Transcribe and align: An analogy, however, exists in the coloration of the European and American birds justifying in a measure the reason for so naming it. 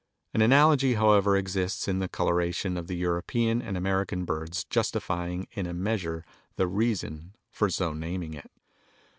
An 0.33 0.41
analogy, 0.41 0.95
however, 0.95 1.37
exists 1.37 1.87
in 1.87 1.99
the 1.99 2.07
coloration 2.09 2.75
of 2.75 2.87
the 2.87 2.95
European 2.95 3.61
and 3.61 3.77
American 3.77 4.25
birds 4.25 4.63
justifying 4.63 5.47
in 5.51 5.67
a 5.67 5.75
measure 5.75 6.25
the 6.55 6.65
reason 6.65 7.35
for 7.51 7.69
so 7.69 7.93
naming 7.93 8.33
it. 8.33 8.49